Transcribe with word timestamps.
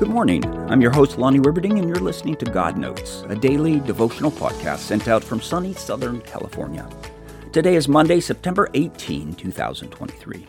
Good 0.00 0.08
morning. 0.08 0.42
I'm 0.70 0.80
your 0.80 0.92
host, 0.92 1.18
Lonnie 1.18 1.40
Riverding, 1.40 1.78
and 1.78 1.86
you're 1.86 1.98
listening 1.98 2.34
to 2.36 2.46
God 2.46 2.78
Notes, 2.78 3.22
a 3.28 3.36
daily 3.36 3.80
devotional 3.80 4.30
podcast 4.30 4.78
sent 4.78 5.08
out 5.08 5.22
from 5.22 5.42
sunny 5.42 5.74
Southern 5.74 6.22
California. 6.22 6.88
Today 7.52 7.74
is 7.74 7.86
Monday, 7.86 8.18
September 8.18 8.70
18, 8.72 9.34
2023. 9.34 10.46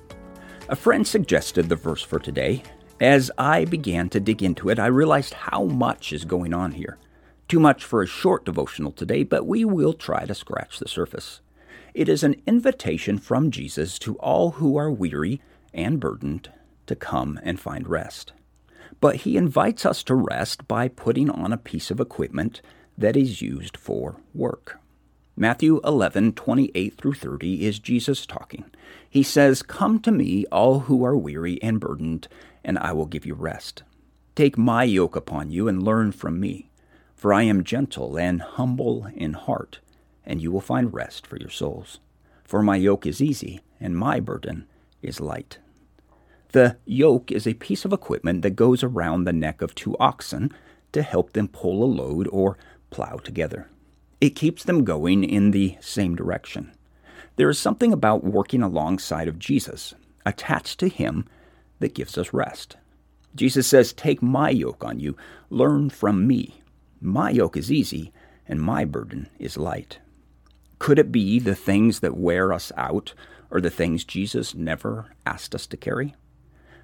A 0.69 0.75
friend 0.77 1.05
suggested 1.05 1.67
the 1.67 1.75
verse 1.75 2.01
for 2.01 2.17
today. 2.17 2.63
As 3.01 3.29
I 3.37 3.65
began 3.65 4.07
to 4.11 4.21
dig 4.21 4.41
into 4.41 4.69
it, 4.69 4.79
I 4.79 4.85
realized 4.85 5.33
how 5.33 5.65
much 5.65 6.13
is 6.13 6.23
going 6.23 6.53
on 6.53 6.71
here. 6.71 6.97
Too 7.49 7.59
much 7.59 7.83
for 7.83 8.01
a 8.01 8.07
short 8.07 8.45
devotional 8.45 8.93
today, 8.93 9.23
but 9.23 9.45
we 9.45 9.65
will 9.65 9.91
try 9.91 10.25
to 10.25 10.33
scratch 10.33 10.79
the 10.79 10.87
surface. 10.87 11.41
It 11.93 12.07
is 12.07 12.23
an 12.23 12.41
invitation 12.47 13.17
from 13.17 13.51
Jesus 13.51 13.99
to 13.99 14.15
all 14.19 14.51
who 14.51 14.77
are 14.77 14.89
weary 14.89 15.41
and 15.73 15.99
burdened 15.99 16.49
to 16.87 16.95
come 16.95 17.37
and 17.43 17.59
find 17.59 17.89
rest. 17.89 18.31
But 19.01 19.17
he 19.17 19.35
invites 19.35 19.85
us 19.85 20.03
to 20.03 20.15
rest 20.15 20.67
by 20.67 20.87
putting 20.87 21.29
on 21.29 21.51
a 21.51 21.57
piece 21.57 21.91
of 21.91 21.99
equipment 21.99 22.61
that 22.97 23.17
is 23.17 23.41
used 23.41 23.75
for 23.75 24.21
work. 24.33 24.79
Matthew 25.35 25.81
11, 25.83 26.33
28 26.33 26.97
through 26.97 27.13
30 27.13 27.65
is 27.65 27.79
Jesus 27.79 28.25
talking. 28.25 28.65
He 29.09 29.23
says, 29.23 29.63
Come 29.63 29.99
to 30.01 30.11
me, 30.11 30.45
all 30.51 30.81
who 30.81 31.03
are 31.03 31.17
weary 31.17 31.61
and 31.63 31.79
burdened, 31.79 32.27
and 32.63 32.77
I 32.77 32.93
will 32.93 33.07
give 33.07 33.25
you 33.25 33.33
rest. 33.33 33.81
Take 34.35 34.57
my 34.57 34.83
yoke 34.83 35.15
upon 35.15 35.49
you 35.49 35.67
and 35.67 35.81
learn 35.81 36.11
from 36.11 36.39
me, 36.39 36.69
for 37.15 37.33
I 37.33 37.43
am 37.43 37.63
gentle 37.63 38.17
and 38.17 38.41
humble 38.41 39.07
in 39.15 39.33
heart, 39.33 39.79
and 40.25 40.41
you 40.41 40.51
will 40.51 40.61
find 40.61 40.93
rest 40.93 41.25
for 41.25 41.37
your 41.37 41.49
souls. 41.49 41.99
For 42.43 42.61
my 42.61 42.75
yoke 42.75 43.07
is 43.07 43.21
easy, 43.21 43.61
and 43.79 43.97
my 43.97 44.19
burden 44.19 44.67
is 45.01 45.19
light. 45.19 45.57
The 46.51 46.77
yoke 46.85 47.31
is 47.31 47.47
a 47.47 47.53
piece 47.53 47.85
of 47.85 47.93
equipment 47.93 48.41
that 48.41 48.57
goes 48.57 48.83
around 48.83 49.23
the 49.23 49.33
neck 49.33 49.61
of 49.61 49.73
two 49.73 49.95
oxen 49.99 50.51
to 50.91 51.01
help 51.01 51.31
them 51.31 51.47
pull 51.47 51.83
a 51.83 51.85
load 51.85 52.27
or 52.31 52.57
plow 52.89 53.17
together. 53.17 53.69
It 54.19 54.35
keeps 54.35 54.63
them 54.63 54.83
going 54.83 55.23
in 55.23 55.51
the 55.51 55.77
same 55.79 56.15
direction. 56.15 56.71
There 57.37 57.49
is 57.49 57.57
something 57.57 57.93
about 57.93 58.25
working 58.25 58.61
alongside 58.61 59.29
of 59.29 59.39
Jesus, 59.39 59.93
attached 60.25 60.79
to 60.79 60.89
Him, 60.89 61.25
that 61.79 61.95
gives 61.95 62.17
us 62.17 62.33
rest. 62.33 62.75
Jesus 63.35 63.65
says, 63.65 63.93
Take 63.93 64.21
my 64.21 64.49
yoke 64.49 64.83
on 64.83 64.99
you, 64.99 65.15
learn 65.49 65.89
from 65.89 66.27
me. 66.27 66.61
My 66.99 67.31
yoke 67.31 67.57
is 67.57 67.71
easy, 67.71 68.11
and 68.47 68.61
my 68.61 68.85
burden 68.85 69.29
is 69.39 69.57
light. 69.57 69.99
Could 70.79 70.99
it 70.99 71.11
be 71.11 71.39
the 71.39 71.55
things 71.55 72.01
that 72.01 72.17
wear 72.17 72.51
us 72.51 72.71
out 72.77 73.13
or 73.49 73.61
the 73.61 73.69
things 73.69 74.03
Jesus 74.03 74.53
never 74.53 75.13
asked 75.25 75.55
us 75.55 75.65
to 75.67 75.77
carry? 75.77 76.13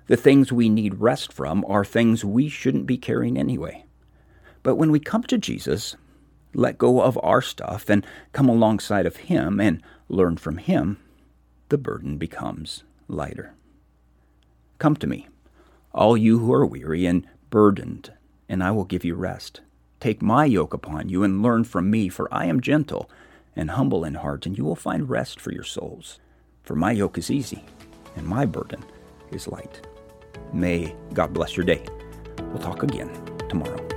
The 0.08 0.18
things 0.18 0.52
we 0.52 0.70
need 0.70 1.02
rest 1.02 1.34
from 1.34 1.66
are 1.68 1.84
things 1.84 2.24
we 2.24 2.48
shouldn't 2.48 2.86
be 2.86 2.98
carrying 2.98 3.38
anyway. 3.38 3.86
But 4.64 4.76
when 4.76 4.92
we 4.92 5.00
come 5.00 5.24
to 5.24 5.38
Jesus, 5.38 5.96
let 6.54 6.78
go 6.78 7.02
of 7.02 7.20
our 7.22 7.42
stuff 7.42 7.90
and 7.90 8.06
come 8.32 8.48
alongside 8.48 9.06
of 9.06 9.18
Him 9.18 9.60
and 9.60 9.82
learn 10.08 10.38
from 10.38 10.58
Him, 10.58 10.98
the 11.70 11.78
burden 11.78 12.18
becomes 12.18 12.84
lighter. 13.10 13.54
Come 14.80 14.96
to 14.98 15.08
me, 15.08 15.28
all 15.94 16.16
you 16.16 16.40
who 16.40 16.54
are 16.54 16.66
weary 16.66 17.06
and 17.06 17.28
burdened, 17.50 18.14
and 18.48 18.64
I 18.64 18.72
will 18.72 18.86
give 18.86 19.04
you 19.04 19.16
rest. 19.16 19.62
Take 20.00 20.22
my 20.22 20.46
yoke 20.46 20.74
upon 20.74 21.10
you 21.10 21.24
and 21.24 21.42
learn 21.42 21.66
from 21.66 21.90
me, 21.90 22.08
for 22.08 22.34
I 22.34 22.46
am 22.46 22.62
gentle 22.62 23.10
and 23.56 23.72
humble 23.72 24.06
in 24.06 24.14
heart, 24.14 24.46
and 24.46 24.58
you 24.58 24.64
will 24.64 24.76
find 24.76 25.10
rest 25.10 25.42
for 25.42 25.52
your 25.52 25.64
souls. 25.64 26.20
For 26.64 26.76
my 26.76 26.92
yoke 26.92 27.18
is 27.18 27.32
easy, 27.32 27.66
and 28.16 28.26
my 28.26 28.46
burden 28.46 28.84
is 29.32 29.48
light. 29.48 29.86
May 30.54 30.96
God 31.14 31.34
bless 31.34 31.58
your 31.58 31.66
day. 31.66 31.84
We'll 32.40 32.60
talk 32.60 32.84
again 32.84 33.10
tomorrow. 33.50 33.97